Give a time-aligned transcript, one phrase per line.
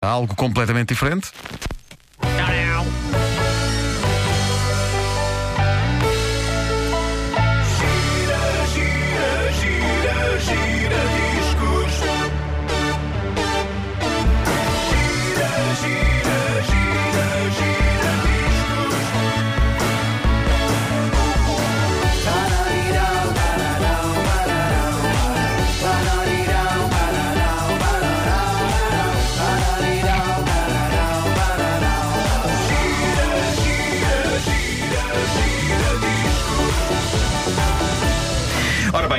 [0.00, 1.28] Algo completamente diferente.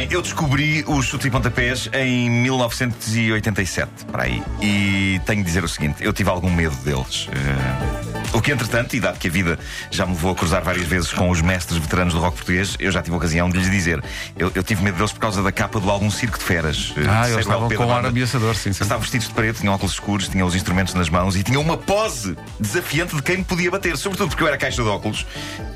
[0.09, 4.43] Eu descobri os chutes e pontapés em 1987, para aí.
[4.61, 7.27] E tenho de dizer o seguinte: eu tive algum medo deles.
[7.31, 9.57] Eh, o que, entretanto, e dado que a vida
[9.89, 12.91] já me levou a cruzar várias vezes com os mestres veteranos do rock português, eu
[12.91, 14.03] já tive a ocasião de lhes dizer.
[14.37, 16.93] Eu, eu tive medo deles por causa da capa do álbum Circo de Feras.
[16.95, 18.83] eh, Ah, eles estavam com um ar ameaçador, sim, sim.
[18.83, 21.75] Estavam vestidos de preto, tinham óculos escuros, tinham os instrumentos nas mãos e tinham uma
[21.77, 25.25] pose desafiante de quem me podia bater, sobretudo porque eu era caixa de óculos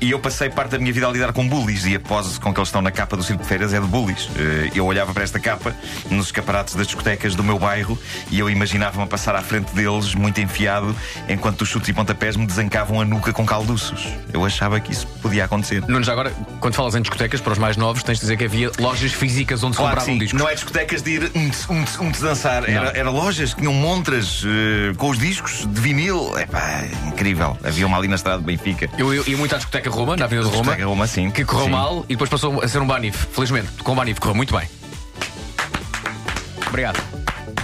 [0.00, 2.52] e eu passei parte da minha vida a lidar com bullies e a pose com
[2.54, 4.28] que eles estão na capa do Circo de Feiras é de bullies.
[4.36, 5.74] Eh, Eu olhava para esta capa
[6.10, 7.98] nos escaparates das discotecas do meu bairro
[8.30, 10.94] e eu imaginava-me a passar à frente deles, muito enfiado,
[11.28, 14.06] enquanto os chutes e pontapés me desancavam a nuca com calduços.
[14.32, 15.82] Eu achava que isso podia acontecer.
[15.88, 18.70] Nunes, agora, quando falas em discotecas, para os mais novos, tens de dizer que havia
[18.78, 20.18] lojas físicas onde se Claro compravam sim.
[20.18, 20.40] discos.
[20.40, 22.68] Não é discotecas de ir um, um, um, dançar.
[22.68, 26.38] Era, era lojas que tinham montras eh, com os discos de vinil.
[26.38, 27.56] Epá, incrível.
[27.64, 28.88] Havia uma ali na estrada de Benfica.
[28.98, 31.30] Eu eu ia muito à discoteca Roma, na Avenida de Roma, Discoteca Roma, sim.
[31.30, 31.70] que correu Sim.
[31.70, 33.26] mal e depois passou a ser um Banif.
[33.32, 34.68] Felizmente, com o Banif correu muito bem.
[36.68, 37.13] Obrigado.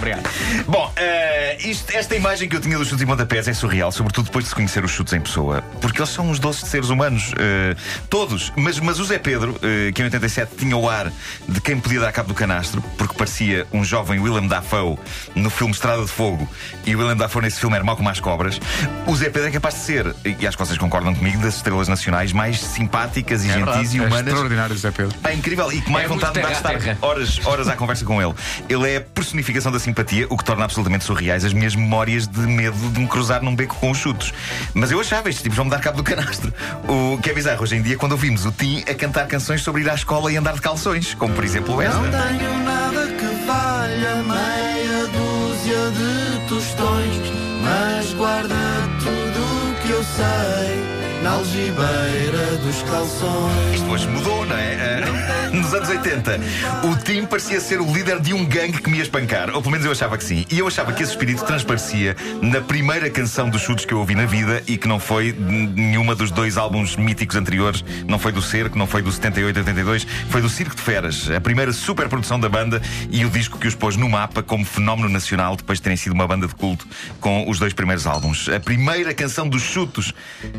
[0.01, 0.23] Obrigado.
[0.67, 4.25] Bom, eh, isto- esta imagem que eu tinha dos chutes e pontapés é surreal, sobretudo
[4.25, 6.89] depois de se conhecer os chutes em pessoa, porque eles são uns doces de seres
[6.89, 7.75] humanos, eh,
[8.09, 8.51] todos.
[8.55, 11.11] Mas, mas o Zé Pedro, eh, que em 87 tinha o ar
[11.47, 14.97] de quem podia dar cabo do canastro, porque parecia um jovem Willem Dafoe
[15.35, 16.49] no filme Estrada de Fogo,
[16.85, 18.59] e o Willem Dafoe nesse filme era mau como as cobras.
[19.05, 21.87] O Zé Pedro é capaz de ser, e acho que vocês concordam comigo, das estrelas
[21.87, 23.97] nacionais mais simpáticas e gentis verdade.
[23.97, 24.27] e É humanas.
[24.27, 25.15] extraordinário, Zé Pedro.
[25.23, 26.97] É incrível e que mais É vontade de estar terra.
[27.01, 28.33] horas, horas à conversa com ele.
[28.67, 32.39] Ele é a personificação da simpatia, o que torna absolutamente surreais as minhas memórias de
[32.39, 34.33] medo de me cruzar num beco com os chutos.
[34.73, 36.53] Mas eu achava, estes tipos vão me dar cabo do canastro.
[36.87, 39.81] O que é bizarro hoje em dia, quando ouvimos o Tim a cantar canções sobre
[39.81, 41.99] ir à escola e andar de calções, como por exemplo esta.
[41.99, 47.31] tenho nada que valha meia dúzia de tostões,
[47.63, 48.55] mas guarda
[48.99, 51.00] tudo o que eu sei
[51.31, 53.75] na algibeira dos calções.
[53.75, 55.01] Isto hoje mudou, não é?
[55.07, 56.39] Ah, Nos anos 80,
[56.83, 59.49] o Tim parecia ser o líder de um gangue que me ia espancar.
[59.49, 60.45] Ou pelo menos eu achava que sim.
[60.49, 64.15] E eu achava que esse espírito transparecia na primeira canção dos chutes que eu ouvi
[64.15, 67.83] na vida e que não foi nenhuma dos dois álbuns míticos anteriores.
[68.07, 70.07] Não foi do Cerco, não foi do 78, 82.
[70.29, 73.75] Foi do Circo de Feras, a primeira superprodução da banda e o disco que os
[73.75, 76.87] pôs no mapa como fenómeno nacional depois de terem sido uma banda de culto
[77.19, 78.49] com os dois primeiros álbuns.
[78.49, 80.13] A primeira canção dos chutos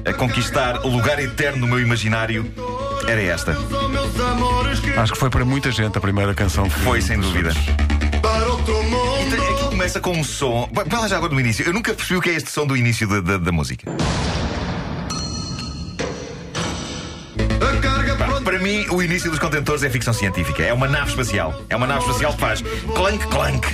[0.05, 2.50] a conquistar lugar eterno no meu imaginário
[3.06, 3.56] era esta.
[4.97, 7.50] Acho que foi para muita gente a primeira canção que Foi, sem dúvida.
[7.50, 10.69] E tem- aquilo começa com um som.
[10.91, 11.65] Lá já agora do início.
[11.67, 13.91] Eu nunca percebi o que é este som do início da, da, da música.
[18.44, 20.62] Para mim, o início dos contentores é ficção científica.
[20.62, 21.62] É uma nave espacial.
[21.69, 22.62] É uma nave espacial que faz
[22.94, 23.69] clank, clank,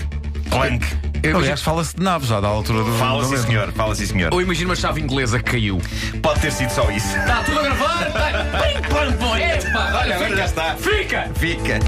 [0.50, 0.86] clank.
[1.34, 2.92] Aliás, fala-se de naves já da altura do.
[2.98, 3.46] Fala, da sim, letra.
[3.50, 3.72] senhor.
[3.72, 4.32] Fala, sim, senhor.
[4.34, 5.80] Ou imagina uma chave inglesa que caiu.
[6.22, 7.16] Pode ter sido só isso.
[7.16, 8.04] Está tudo a gravar?
[8.06, 9.38] Pim, pam, pam.
[9.38, 10.36] Epá, olha, Agora fica.
[10.36, 10.74] já está.
[10.76, 11.30] Fica!
[11.34, 11.78] Fica.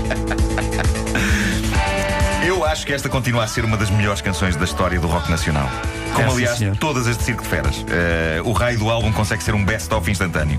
[2.71, 5.69] Acho que esta continua a ser uma das melhores canções da história do rock nacional.
[6.15, 7.85] Como, É, aliás, todas as de Circo de Feras.
[7.89, 10.57] Eh, o raio do álbum consegue ser um best-of instantâneo.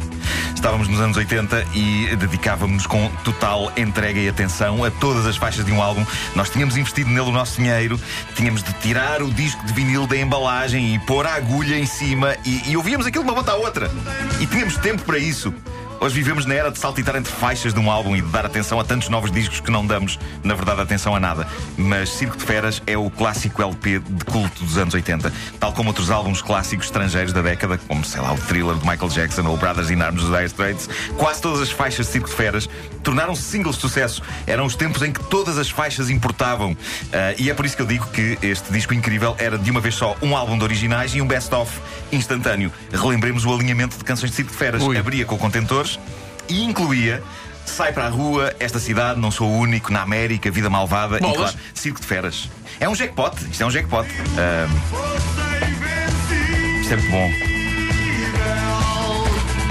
[0.54, 5.64] Estávamos nos anos 80 e dedicávamos-nos com total entrega e atenção a todas as faixas
[5.64, 6.06] de um álbum.
[6.36, 7.98] Nós tínhamos investido nele o nosso dinheiro,
[8.36, 12.36] tínhamos de tirar o disco de vinil da embalagem e pôr a agulha em cima
[12.44, 13.90] e, e ouvíamos aquilo de uma ponta à outra.
[14.42, 15.54] E tínhamos tempo para isso.
[16.04, 18.80] Hoje vivemos na era de saltitar entre faixas de um álbum e de dar atenção
[18.80, 21.46] a tantos novos discos que não damos, na verdade, atenção a nada.
[21.78, 25.90] Mas Circo de Feras é o clássico LP de culto dos anos 80, tal como
[25.90, 29.54] outros álbuns clássicos estrangeiros da década, como, sei lá, o Thriller de Michael Jackson ou
[29.54, 30.90] o Brothers in Arms dos Dire Straits.
[31.18, 32.68] Quase todas as faixas de Circo de Feras
[33.04, 34.24] tornaram-se singles de sucesso.
[34.48, 36.76] Eram os tempos em que todas as faixas importavam.
[37.14, 39.80] Ah, e é por isso que eu digo que este disco incrível era de uma
[39.80, 41.72] vez só um álbum de originais e um best-of
[42.12, 42.72] instantâneo.
[42.92, 44.82] Relembremos o alinhamento de canções de Circo de Feras.
[44.82, 44.98] Ui.
[44.98, 45.91] Abria com contentores
[46.50, 47.24] e incluía
[47.66, 51.34] Sai para a rua, esta cidade, não sou o único, na América, vida malvada Bolas.
[51.34, 52.50] e claro, Circo de Feras.
[52.80, 54.08] É um jackpot, isto é um jackpot.
[54.38, 54.70] Ahm,
[56.82, 57.52] isto é muito bom.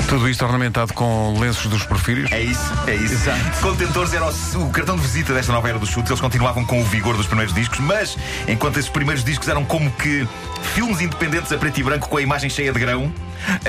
[0.08, 2.32] Tudo isto ornamentado com lenços dos porfírios.
[2.32, 3.30] É isso, é isso.
[3.60, 6.10] Contentores era o, o cartão de visita desta nova era dos chutes.
[6.10, 8.16] Eles continuavam com o vigor dos primeiros discos, mas
[8.48, 10.26] enquanto esses primeiros discos eram como que
[10.74, 13.12] filmes independentes a preto e branco com a imagem cheia de grão,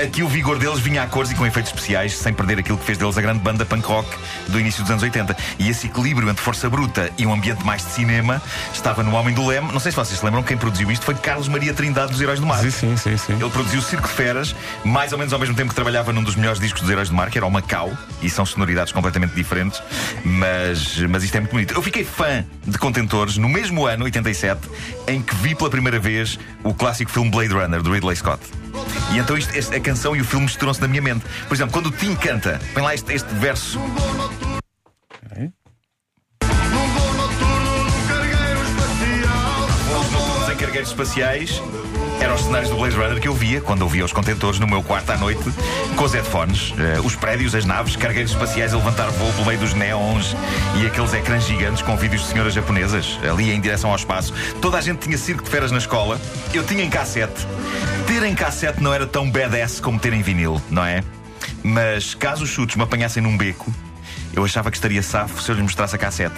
[0.02, 2.84] aqui o vigor deles vinha a cores e com efeitos especiais, sem perder aquilo que
[2.84, 4.08] fez deles a grande banda punk rock
[4.48, 5.36] do início dos anos 80.
[5.58, 8.42] E esse equilíbrio entre força bruta e um ambiente mais de cinema
[8.72, 9.72] estava no Homem do Leme.
[9.72, 12.40] Não sei se vocês se lembram, quem produziu isto foi Carlos Maria Trindade dos Heróis
[12.40, 12.60] do Mar.
[12.60, 13.32] Sim, sim, sim, sim.
[13.34, 14.54] Ele produziu Circo de Feras,
[14.84, 17.14] mais ou menos ao mesmo tempo que trabalhava num dos melhores discos dos Heróis do
[17.14, 19.82] Mar, que era o Macau, e são sonoridades completamente diferentes,
[20.24, 21.74] mas, mas isto é muito bonito.
[21.74, 24.60] Eu fiquei fã de Contentores no mesmo ano, 87,
[25.08, 28.40] em que vi pela primeira vez o clássico filme Blade Runner, do Ridley Scott.
[29.14, 31.24] E então isto, este- a canção e o filme misturam-se na minha mente.
[31.46, 33.78] Por exemplo, quando o Tim canta, põe lá este, este verso.
[40.50, 41.60] Em cargueiros espaciais
[42.32, 44.66] eram os cenários do Blaze Runner que eu via quando eu via os contentores no
[44.66, 45.42] meu quarto à noite
[45.96, 49.58] com os headphones, eh, os prédios, as naves, cargueiros espaciais a levantar voo pelo meio
[49.58, 50.34] dos neons
[50.76, 54.32] e aqueles ecrãs gigantes com vídeos de senhoras japonesas ali em direção ao espaço.
[54.62, 56.18] Toda a gente tinha circo de feras na escola.
[56.54, 57.46] Eu tinha em cassete.
[58.06, 61.04] Ter em cassete não era tão badass como ter em vinil, não é?
[61.62, 63.70] Mas caso os chutes me apanhassem num beco,
[64.32, 66.36] eu achava que estaria safo se eu lhes mostrasse a cassete.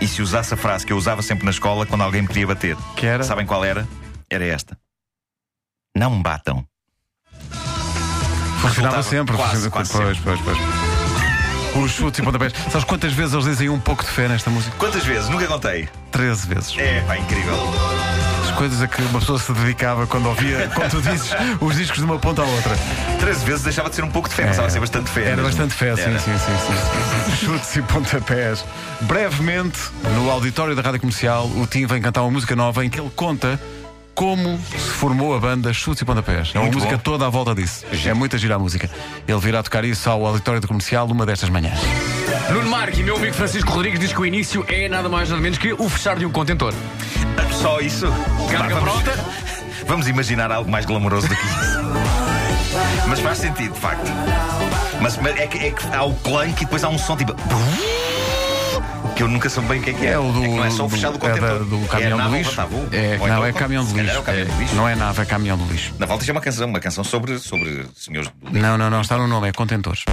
[0.00, 2.48] E se usasse a frase que eu usava sempre na escola quando alguém me queria
[2.48, 2.76] bater.
[2.96, 3.22] Que era?
[3.22, 3.86] Sabem qual era?
[4.28, 4.76] Era esta.
[5.96, 6.62] Não me batam.
[8.60, 9.34] Funcionava sempre.
[9.34, 11.84] quase, funcionava- quase pois, pois, pois.
[11.84, 12.52] Os chutes e pontapés.
[12.70, 14.74] Sabes quantas vezes eles dizem um pouco de fé nesta música?
[14.78, 15.28] Quantas vezes?
[15.30, 15.88] Nunca contei.
[16.10, 16.74] 13 vezes.
[16.78, 17.54] É, pá, incrível.
[18.44, 21.98] As coisas a que uma pessoa se dedicava quando ouvia, quando tu dizes, os discos
[21.98, 22.76] de uma ponta à outra.
[23.20, 25.20] 13 vezes deixava de ser um pouco de fé, passava a ser bastante fé.
[25.22, 25.44] Era mesmo.
[25.48, 26.18] bastante fé, sim, Era.
[26.18, 27.36] sim, sim, sim.
[27.46, 28.64] Chutes e pontapés.
[29.02, 29.78] Brevemente,
[30.14, 33.10] no auditório da Rádio Comercial, o Tim vem cantar uma música nova em que ele
[33.14, 33.58] conta
[34.16, 36.50] como se formou a banda Chutes e Pontapés.
[36.54, 37.02] É uma Muito música bom.
[37.02, 37.84] toda à volta disso.
[38.04, 38.90] É muita gira a música.
[39.28, 41.78] Ele virá tocar isso ao auditório da Comercial uma destas manhãs.
[42.50, 45.40] Nuno Marque e meu amigo Francisco Rodrigues diz que o início é nada mais nada
[45.42, 46.72] menos que o fechar de um contentor.
[47.60, 48.06] Só isso?
[48.50, 49.24] Carga vamos- pronta?
[49.86, 53.06] Vamos imaginar algo mais glamouroso do que isso.
[53.06, 54.10] Mas faz sentido, de facto.
[55.00, 57.34] Mas, mas é, que, é que há o clank e depois há um som tipo.
[59.14, 60.10] Que eu nunca soube bem o que é que é.
[60.10, 61.88] É o do, que não é só o do- fechar do é da- do É
[61.88, 62.60] caminhão a do lixo.
[62.92, 64.18] É, não, então, é caminhão do calhar lixo.
[64.18, 64.74] é caminhão do lixo.
[64.74, 65.94] Não é nave, é caminhão do lixo.
[65.98, 68.60] Na volta é uma canção, uma canção sobre, sobre senhores do lixo.
[68.62, 70.04] Não, não, não, está no nome, é contentores.